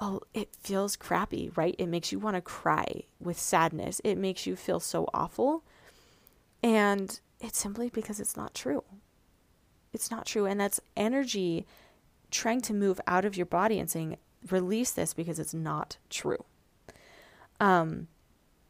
[0.00, 1.74] oh, it feels crappy, right?
[1.78, 4.00] It makes you want to cry with sadness.
[4.04, 5.64] It makes you feel so awful.
[6.62, 8.82] And it's simply because it's not true.
[9.92, 10.46] It's not true.
[10.46, 11.66] And that's energy
[12.30, 14.16] trying to move out of your body and saying,
[14.50, 16.44] release this because it's not true.
[17.60, 18.08] Um,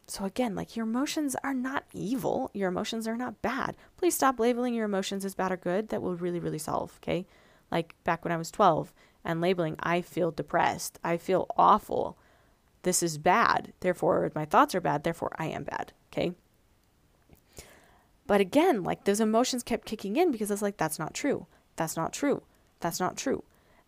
[0.07, 2.51] so again, like your emotions are not evil.
[2.53, 3.77] Your emotions are not bad.
[3.97, 5.89] Please stop labeling your emotions as bad or good.
[5.89, 6.99] That will really, really solve.
[7.03, 7.27] Okay.
[7.71, 8.93] Like back when I was 12
[9.25, 10.99] and labeling, I feel depressed.
[11.03, 12.19] I feel awful.
[12.83, 13.73] This is bad.
[13.81, 15.05] Therefore, my thoughts are bad.
[15.05, 15.93] Therefore, I am bad.
[16.13, 16.33] Okay.
[18.27, 21.47] But again, like those emotions kept kicking in because I was like, that's not true.
[21.77, 22.43] That's not true.
[22.81, 23.45] That's not true.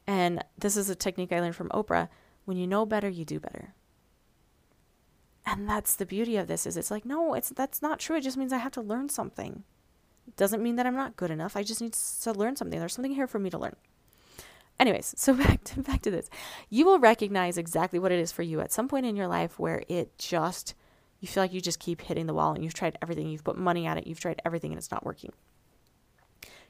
[0.07, 2.09] And this is a technique I learned from Oprah.
[2.44, 3.75] When you know better, you do better
[5.46, 8.22] and that's the beauty of this is it's like no it's that's not true it
[8.22, 9.62] just means i have to learn something
[10.37, 13.14] doesn't mean that i'm not good enough i just need to learn something there's something
[13.14, 13.77] here for me to learn
[14.78, 16.28] anyways so back to back to this
[16.70, 19.58] you will recognize exactly what it is for you at some point in your life
[19.58, 20.74] where it just
[21.20, 23.56] you feel like you just keep hitting the wall and you've tried everything you've put
[23.56, 25.32] money at it you've tried everything and it's not working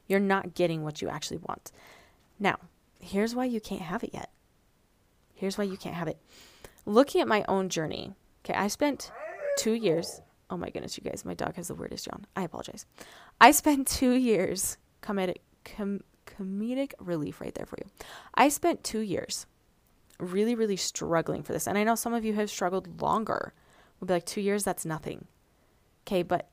[0.07, 1.71] you're not getting what you actually want
[2.39, 2.55] now
[2.99, 4.31] here's why you can't have it yet
[5.33, 6.17] here's why you can't have it
[6.85, 8.15] looking at my own journey
[8.47, 9.11] Okay, I spent
[9.57, 10.21] two years.
[10.49, 12.25] Oh my goodness, you guys, my dog has the weirdest yawn.
[12.33, 12.85] I apologize.
[13.41, 17.89] I spent two years committed, com, comedic relief right there for you.
[18.35, 19.45] I spent two years
[20.19, 23.53] really, really struggling for this, and I know some of you have struggled longer.
[23.99, 25.25] We'll be like two years, that's nothing.
[26.05, 26.49] Okay, but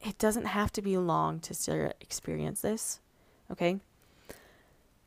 [0.00, 3.00] it doesn't have to be long to still experience this.
[3.50, 3.80] Okay.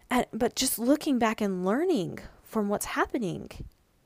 [0.09, 3.49] And, but just looking back and learning from what's happening,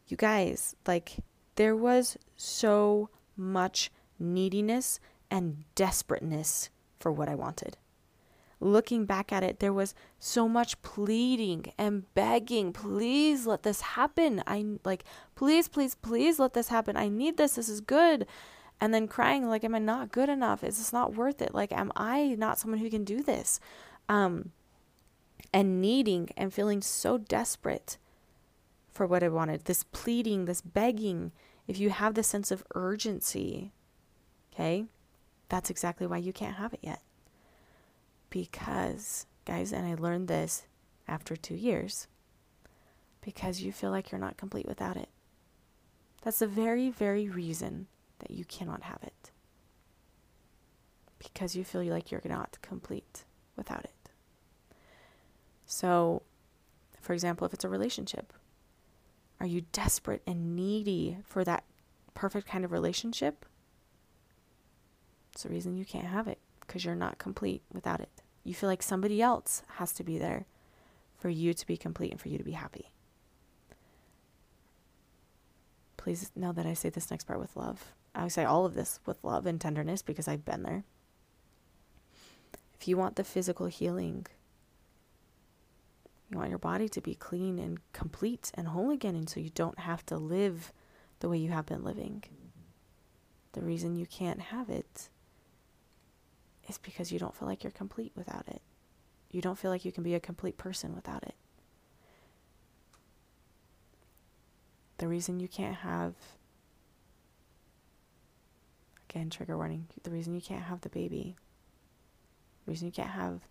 [0.08, 1.18] you guys, like
[1.56, 7.78] there was so much neediness and desperateness for what I wanted.
[8.60, 14.44] Looking back at it, there was so much pleading and begging, please let this happen.
[14.48, 15.04] I like,
[15.36, 16.98] please, please, please let this happen.
[16.98, 17.56] I need this.
[17.56, 18.26] This is good.
[18.80, 20.64] And then crying, like, am I not good enough?
[20.64, 21.54] Is this not worth it?
[21.54, 23.60] Like, am I not someone who can do this?
[24.08, 24.52] Um,
[25.54, 27.98] and needing and feeling so desperate
[28.92, 29.66] for what I wanted.
[29.66, 31.32] This pleading, this begging.
[31.68, 33.72] If you have this sense of urgency,
[34.54, 34.86] okay,
[35.50, 37.02] that's exactly why you can't have it yet
[38.38, 40.68] because, guys, and I learned this
[41.08, 42.06] after two years,
[43.20, 45.10] because you feel like you're not complete without it.
[46.22, 47.88] That's the very, very reason
[48.20, 49.32] that you cannot have it.
[51.18, 54.12] Because you feel like you're not complete without it.
[55.66, 56.22] So,
[57.02, 58.34] for example, if it's a relationship,
[59.40, 61.64] are you desperate and needy for that
[62.14, 63.48] perfect kind of relationship?
[65.34, 68.17] It's the reason you can't have it because you're not complete without it.
[68.48, 70.46] You feel like somebody else has to be there
[71.18, 72.94] for you to be complete and for you to be happy.
[75.98, 77.92] Please know that I say this next part with love.
[78.16, 80.86] I say all of this with love and tenderness because I've been there.
[82.80, 84.28] If you want the physical healing,
[86.32, 89.50] you want your body to be clean and complete and whole again, and so you
[89.50, 90.72] don't have to live
[91.20, 92.24] the way you have been living.
[93.52, 95.10] The reason you can't have it
[96.68, 98.62] is because you don't feel like you're complete without it.
[99.32, 101.36] You don't feel like you can be a complete person without it.
[104.98, 106.16] The reason you can't have,
[109.10, 111.36] again, trigger warning, the reason you can't have the baby,
[112.66, 113.42] the reason you can't have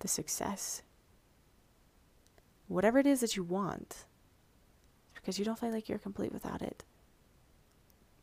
[0.00, 0.82] the success,
[2.68, 4.04] whatever it is that you want,
[5.14, 6.84] because you don't feel like you're complete without it.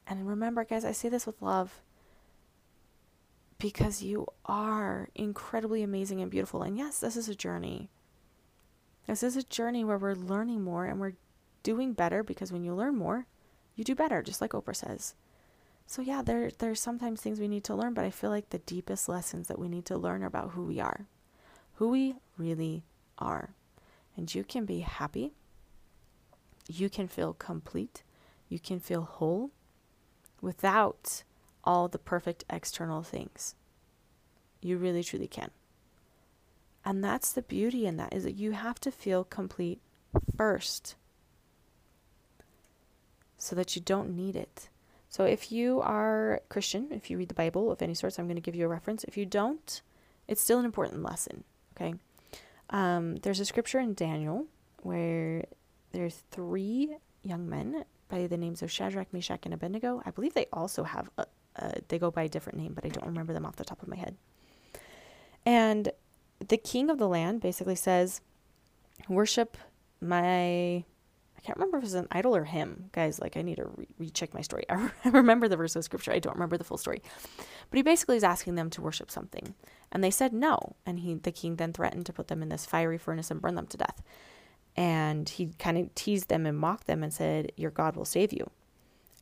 [0.06, 1.82] And remember, guys, I say this with love
[3.60, 6.63] because you are incredibly amazing and beautiful.
[6.63, 7.89] And yes, this is a journey.
[9.06, 11.13] This is a journey where we're learning more and we're
[11.62, 13.28] doing better because when you learn more,
[13.76, 15.13] you do better, just like Oprah says.
[15.86, 18.60] So yeah, there there's sometimes things we need to learn, but I feel like the
[18.60, 21.08] deepest lessons that we need to learn are about who we are.
[21.76, 22.84] Who we really
[23.17, 23.56] are.
[24.15, 25.34] And you can be happy.
[26.67, 28.04] You can feel complete.
[28.48, 29.52] You can feel whole
[30.41, 31.24] without
[31.63, 33.56] all the perfect external things.
[34.62, 35.52] You really, truly can.
[36.86, 39.82] And that's the beauty in that is that you have to feel complete
[40.38, 40.95] first
[43.38, 44.69] so that you don't need it.
[45.10, 48.36] So if you are Christian, if you read the Bible of any sorts, I'm going
[48.36, 49.04] to give you a reference.
[49.06, 49.82] If you don't,
[50.28, 51.43] it's still an important lesson.
[51.76, 51.95] Okay.
[52.69, 54.45] Um, there's a scripture in Daniel
[54.84, 55.45] where
[55.91, 60.02] there's three young men by the names of Shadrach, Meshach, and Abednego.
[60.06, 61.26] I believe they also have a,
[61.60, 63.82] uh, they go by a different name, but I don't remember them off the top
[63.82, 64.15] of my head.
[65.45, 65.91] And
[66.48, 68.22] the king of the land basically says,
[69.08, 69.58] Worship
[70.02, 70.84] my.
[71.38, 72.89] I can't remember if it's an idol or him.
[72.91, 74.65] Guys, like, I need to re- recheck my story.
[74.69, 76.12] I remember the verse of scripture.
[76.12, 77.02] I don't remember the full story.
[77.38, 79.56] But he basically is asking them to worship something.
[79.89, 80.76] And they said no.
[80.86, 83.56] And he, the king then threatened to put them in this fiery furnace and burn
[83.56, 84.02] them to death.
[84.76, 88.34] And he kind of teased them and mocked them and said, Your God will save
[88.34, 88.50] you.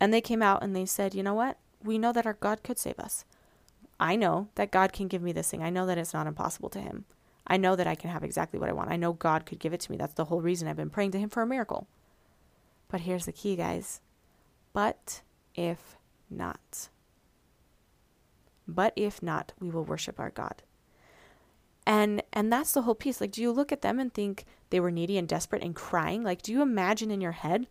[0.01, 1.57] And they came out and they said, You know what?
[1.83, 3.25] We know that our God could save us.
[3.99, 5.63] I know that God can give me this thing.
[5.63, 7.05] I know that it's not impossible to Him.
[7.47, 8.91] I know that I can have exactly what I want.
[8.91, 9.97] I know God could give it to me.
[9.97, 11.87] That's the whole reason I've been praying to Him for a miracle.
[12.89, 14.01] But here's the key, guys.
[14.73, 15.21] But
[15.55, 15.97] if
[16.29, 16.89] not,
[18.67, 20.61] but if not, we will worship our God.
[21.85, 23.21] And and that's the whole piece.
[23.21, 26.21] Like, do you look at them and think they were needy and desperate and crying?
[26.21, 27.67] Like, do you imagine in your head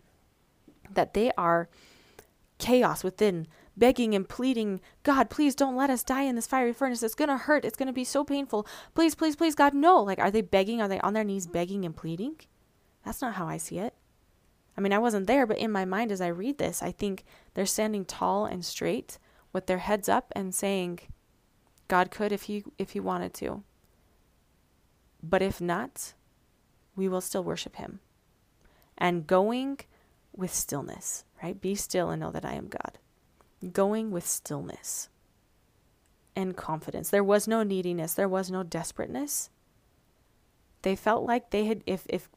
[0.91, 1.69] that they are
[2.59, 7.03] chaos within begging and pleading, God, please don't let us die in this fiery furnace.
[7.03, 7.65] It's going to hurt.
[7.65, 8.67] It's going to be so painful.
[8.95, 10.03] Please, please, please, God, no.
[10.03, 10.81] Like, are they begging?
[10.81, 12.37] Are they on their knees begging and pleading?
[13.05, 13.95] That's not how I see it.
[14.77, 17.25] I mean, I wasn't there, but in my mind as I read this, I think
[17.55, 19.19] they're standing tall and straight
[19.53, 21.01] with their heads up and saying,
[21.89, 23.63] God could if he if he wanted to.
[25.23, 26.13] But if not,
[26.95, 28.01] we will still worship him.
[28.99, 29.79] And going
[30.35, 31.59] with stillness, right?
[31.59, 32.99] Be still and know that I am God
[33.67, 35.09] going with stillness
[36.35, 37.11] and confidence.
[37.11, 39.51] There was no neediness, there was no desperateness.
[40.83, 42.29] They felt like they had if if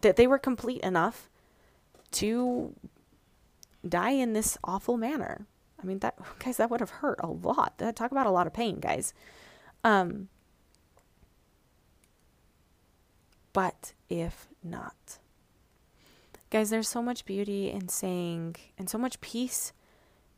[0.00, 1.28] that they were complete enough
[2.12, 2.74] to
[3.86, 5.46] die in this awful manner.
[5.80, 7.78] I mean that guys that would have hurt a lot.
[7.78, 9.14] That talk about a lot of pain, guys.
[9.84, 10.28] Um
[13.52, 15.18] but if not.
[16.50, 19.72] Guys, there's so much beauty in saying and so much peace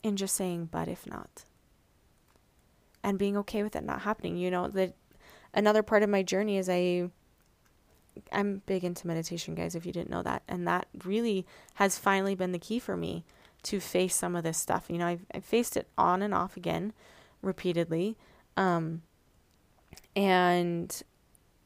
[0.02, 1.44] in just saying, but if not.
[3.02, 4.36] And being okay with it not happening.
[4.36, 4.94] You know, that
[5.54, 7.10] another part of my journey is I
[8.32, 10.42] I'm big into meditation, guys, if you didn't know that.
[10.48, 13.24] And that really has finally been the key for me
[13.64, 14.86] to face some of this stuff.
[14.88, 16.92] You know, I've, I've faced it on and off again
[17.42, 18.16] repeatedly.
[18.56, 19.02] Um,
[20.16, 21.02] and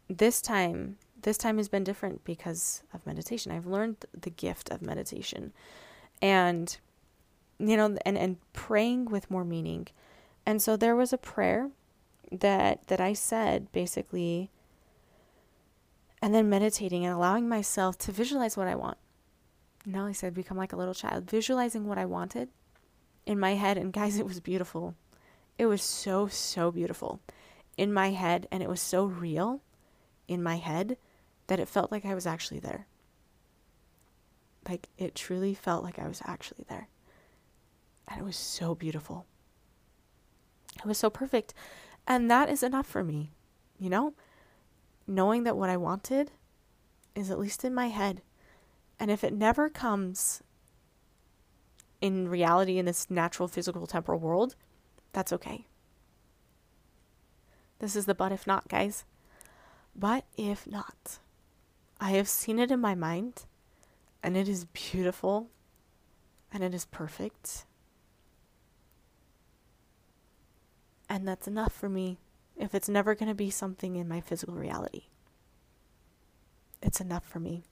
[0.08, 3.52] this time, this time has been different because of meditation.
[3.52, 5.52] I've learned the gift of meditation.
[6.20, 6.76] And,
[7.68, 9.86] you know, and, and praying with more meaning.
[10.44, 11.70] And so there was a prayer
[12.30, 14.50] that that I said basically
[16.20, 18.96] and then meditating and allowing myself to visualize what I want.
[19.84, 22.48] Now I said become like a little child, visualizing what I wanted
[23.26, 24.94] in my head and guys it was beautiful.
[25.58, 27.20] It was so so beautiful
[27.76, 29.60] in my head and it was so real
[30.26, 30.96] in my head
[31.48, 32.86] that it felt like I was actually there.
[34.68, 36.88] Like it truly felt like I was actually there.
[38.12, 39.24] And it was so beautiful.
[40.76, 41.54] It was so perfect.
[42.06, 43.30] And that is enough for me,
[43.78, 44.12] you know?
[45.06, 46.30] Knowing that what I wanted
[47.14, 48.20] is at least in my head.
[49.00, 50.42] And if it never comes
[52.02, 54.56] in reality in this natural, physical, temporal world,
[55.12, 55.66] that's okay.
[57.78, 59.04] This is the but if not, guys.
[59.96, 61.18] But if not,
[61.98, 63.46] I have seen it in my mind,
[64.22, 65.48] and it is beautiful,
[66.52, 67.64] and it is perfect,
[71.08, 72.18] And that's enough for me
[72.56, 75.04] if it's never going to be something in my physical reality.
[76.82, 77.62] It's enough for me.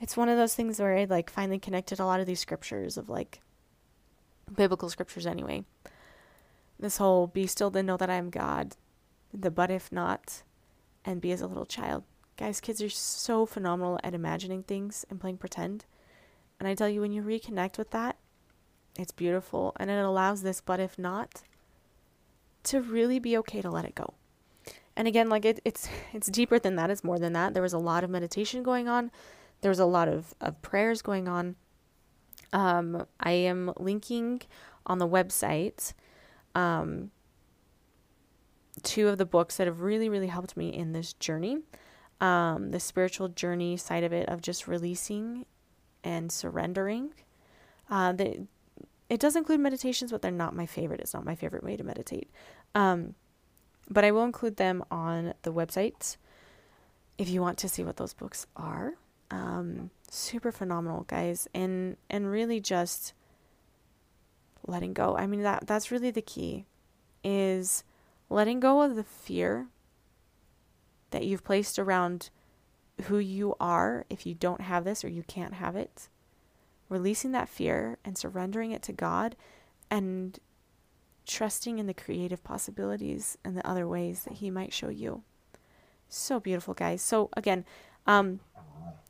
[0.00, 2.96] It's one of those things where I like finally connected a lot of these scriptures
[2.96, 3.40] of like
[4.54, 5.64] biblical scriptures anyway.
[6.78, 8.76] This whole be still then know that I am God,
[9.32, 10.42] the but if not,
[11.04, 12.04] and be as a little child.
[12.36, 15.84] Guys, kids are so phenomenal at imagining things and playing pretend.
[16.58, 18.16] And I tell you, when you reconnect with that,
[18.98, 21.42] it's beautiful and it allows this but if not
[22.64, 24.14] to really be okay to let it go.
[24.96, 26.90] And again, like it, it's it's deeper than that.
[26.90, 27.54] It's more than that.
[27.54, 29.10] There was a lot of meditation going on.
[29.60, 31.56] There was a lot of, of prayers going on.
[32.52, 34.42] Um, I am linking
[34.86, 35.92] on the website
[36.54, 37.10] um,
[38.82, 41.58] two of the books that have really, really helped me in this journey.
[42.20, 45.46] Um, the spiritual journey side of it, of just releasing
[46.04, 47.14] and surrendering.
[47.88, 48.46] Uh, the,
[49.10, 51.00] it does include meditations, but they're not my favorite.
[51.00, 52.30] It's not my favorite way to meditate.
[52.76, 53.16] Um,
[53.90, 56.16] but I will include them on the website
[57.18, 58.94] if you want to see what those books are.
[59.32, 63.12] Um, super phenomenal, guys, and and really just
[64.64, 65.16] letting go.
[65.16, 66.66] I mean that that's really the key
[67.24, 67.82] is
[68.28, 69.66] letting go of the fear
[71.10, 72.30] that you've placed around
[73.04, 76.08] who you are if you don't have this or you can't have it
[76.90, 79.36] releasing that fear and surrendering it to God
[79.90, 80.38] and
[81.26, 85.22] trusting in the creative possibilities and the other ways that He might show you.
[86.08, 87.00] So beautiful, guys.
[87.00, 87.64] So, again,
[88.06, 88.40] um,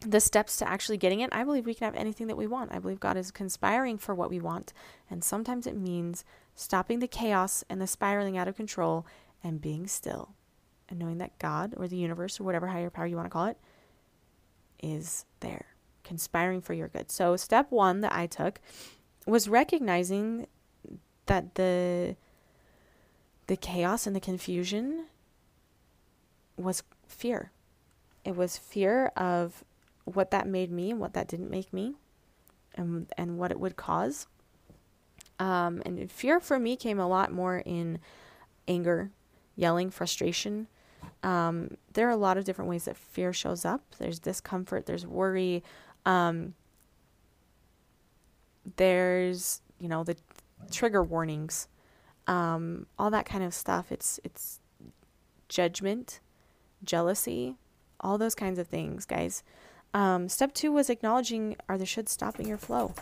[0.00, 2.72] the steps to actually getting it, I believe we can have anything that we want.
[2.72, 4.72] I believe God is conspiring for what we want.
[5.10, 9.06] And sometimes it means stopping the chaos and the spiraling out of control
[9.42, 10.34] and being still
[10.90, 13.46] and knowing that God or the universe or whatever higher power you want to call
[13.46, 13.58] it
[14.82, 15.69] is there
[16.10, 17.08] conspiring for your good.
[17.08, 18.58] So, step one that I took
[19.28, 20.48] was recognizing
[21.26, 22.16] that the
[23.46, 25.06] the chaos and the confusion
[26.56, 27.52] was fear.
[28.24, 29.62] It was fear of
[30.02, 31.94] what that made me and what that didn't make me,
[32.74, 34.26] and and what it would cause.
[35.38, 38.00] Um, and fear for me came a lot more in
[38.66, 39.12] anger,
[39.54, 40.66] yelling, frustration.
[41.22, 43.82] Um, there are a lot of different ways that fear shows up.
[43.98, 45.62] There's discomfort, there's worry,
[46.06, 46.54] um,
[48.76, 50.16] there's you know the
[50.70, 51.68] trigger warnings,
[52.26, 53.90] um, all that kind of stuff.
[53.90, 54.60] It's it's
[55.48, 56.20] judgment,
[56.84, 57.56] jealousy,
[58.00, 59.42] all those kinds of things, guys.
[59.92, 62.94] Um, step two was acknowledging are the should stopping your flow.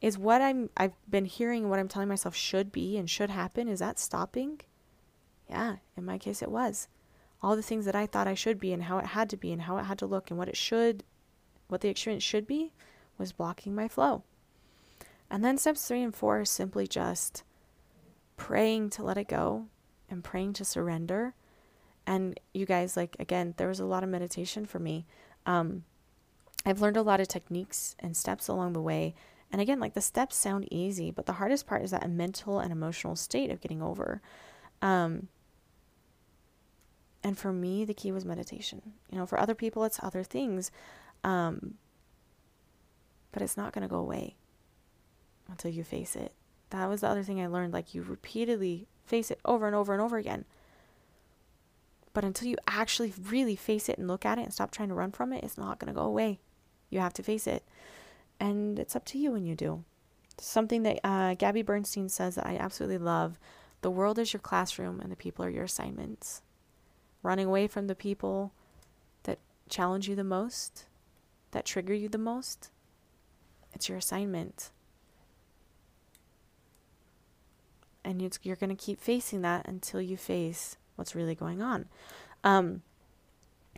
[0.00, 3.68] Is what I'm I've been hearing what I'm telling myself should be and should happen.
[3.68, 4.60] Is that stopping?
[5.48, 6.88] Yeah, in my case it was.
[7.42, 9.52] All the things that I thought I should be and how it had to be
[9.52, 11.04] and how it had to look and what it should
[11.68, 12.72] what the experience should be
[13.18, 14.22] was blocking my flow.
[15.30, 17.42] And then steps three and four are simply just
[18.36, 19.66] praying to let it go
[20.10, 21.34] and praying to surrender.
[22.06, 25.06] And you guys, like, again, there was a lot of meditation for me.
[25.46, 25.84] Um,
[26.66, 29.14] I've learned a lot of techniques and steps along the way.
[29.50, 32.72] And again, like the steps sound easy, but the hardest part is that mental and
[32.72, 34.20] emotional state of getting over.
[34.82, 35.28] Um,
[37.22, 38.82] and for me, the key was meditation.
[39.10, 40.70] You know, for other people, it's other things.
[41.24, 41.74] Um,
[43.32, 44.36] but it's not going to go away
[45.48, 46.32] until you face it.
[46.70, 47.72] That was the other thing I learned.
[47.72, 50.44] Like, you repeatedly face it over and over and over again.
[52.12, 54.94] But until you actually really face it and look at it and stop trying to
[54.94, 56.38] run from it, it's not going to go away.
[56.90, 57.64] You have to face it.
[58.38, 59.84] And it's up to you when you do.
[60.38, 63.38] Something that uh, Gabby Bernstein says that I absolutely love
[63.82, 66.42] the world is your classroom and the people are your assignments.
[67.22, 68.52] Running away from the people
[69.24, 70.86] that challenge you the most,
[71.54, 72.70] that trigger you the most,
[73.72, 74.70] it's your assignment.
[78.04, 81.86] And you're going to keep facing that until you face what's really going on.
[82.44, 82.82] Um,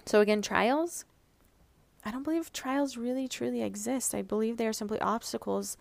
[0.05, 1.05] so, again, trials.
[2.05, 4.15] I don't believe trials really truly exist.
[4.15, 5.77] I believe they are simply obstacles.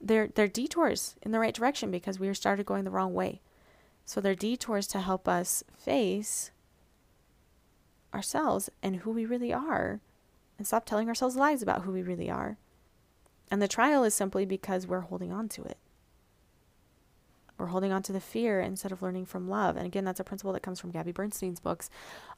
[0.00, 3.40] They're, they're detours in the right direction because we started going the wrong way.
[4.04, 6.50] So, they're detours to help us face
[8.12, 10.00] ourselves and who we really are
[10.64, 12.56] and stop telling ourselves lies about who we really are.
[13.50, 15.76] And the trial is simply because we're holding on to it.
[17.58, 19.76] We're holding on to the fear instead of learning from love.
[19.76, 21.90] And again, that's a principle that comes from Gabby Bernstein's books,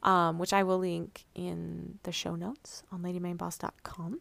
[0.02, 4.20] um, which I will link in the show notes on ladymindboss.com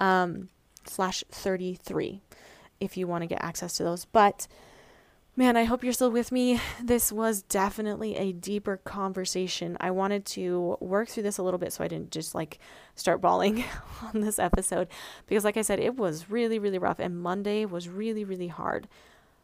[0.00, 0.48] um,
[0.86, 2.22] slash 33
[2.80, 4.06] if you want to get access to those.
[4.06, 4.48] But
[5.38, 6.58] Man, I hope you're still with me.
[6.82, 9.76] This was definitely a deeper conversation.
[9.78, 12.58] I wanted to work through this a little bit so I didn't just like
[12.94, 13.62] start bawling
[14.02, 14.88] on this episode
[15.26, 16.98] because, like I said, it was really, really rough.
[16.98, 18.88] And Monday was really, really hard.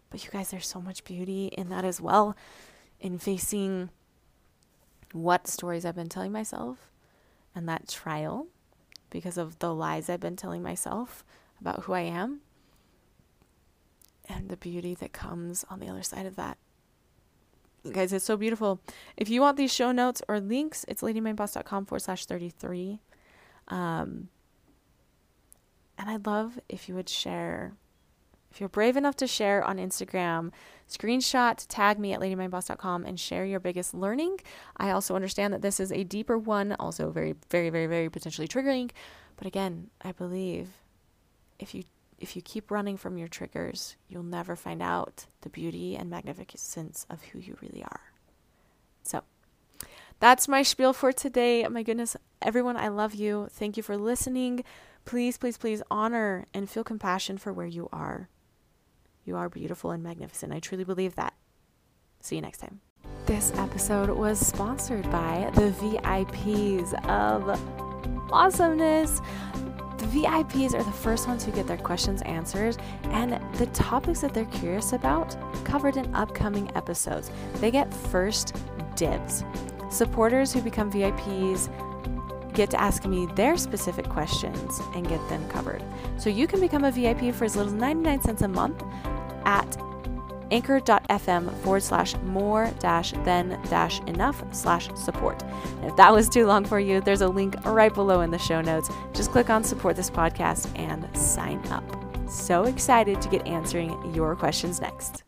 [0.08, 2.34] But you guys, there's so much beauty in that as well,
[2.98, 3.90] in facing
[5.12, 6.90] what stories I've been telling myself
[7.54, 8.46] and that trial
[9.10, 11.22] because of the lies I've been telling myself
[11.60, 12.40] about who I am
[14.32, 16.56] and the beauty that comes on the other side of that.
[17.92, 18.80] guys, it's so beautiful.
[19.16, 23.00] If you want these show notes or links, it's ladymindboss.com forward slash 33.
[23.68, 24.28] Um,
[25.98, 27.74] and I'd love if you would share,
[28.50, 30.50] if you're brave enough to share on Instagram,
[30.88, 34.38] screenshot, tag me at ladymindboss.com and share your biggest learning.
[34.76, 38.48] I also understand that this is a deeper one, also very, very, very, very potentially
[38.48, 38.90] triggering.
[39.36, 40.68] But again, I believe
[41.58, 41.84] if you
[42.22, 47.04] if you keep running from your triggers, you'll never find out the beauty and magnificence
[47.10, 48.12] of who you really are.
[49.02, 49.24] So,
[50.20, 51.66] that's my spiel for today.
[51.66, 53.48] My goodness, everyone, I love you.
[53.50, 54.62] Thank you for listening.
[55.04, 58.28] Please, please, please honor and feel compassion for where you are.
[59.24, 60.52] You are beautiful and magnificent.
[60.52, 61.34] I truly believe that.
[62.20, 62.80] See you next time.
[63.26, 67.60] This episode was sponsored by the VIPs of
[68.32, 69.20] awesomeness.
[70.02, 74.34] The VIPs are the first ones who get their questions answered and the topics that
[74.34, 77.30] they're curious about covered in upcoming episodes.
[77.60, 78.56] They get first
[78.96, 79.44] dibs.
[79.90, 81.68] Supporters who become VIPs
[82.52, 85.84] get to ask me their specific questions and get them covered.
[86.18, 88.82] So you can become a VIP for as little as 99 cents a month
[89.44, 89.76] at
[90.52, 95.42] anchor.fm forward slash more dash than dash enough slash support.
[95.42, 98.38] And if that was too long for you, there's a link right below in the
[98.38, 98.90] show notes.
[99.12, 101.84] Just click on support this podcast and sign up.
[102.28, 105.24] So excited to get answering your questions next.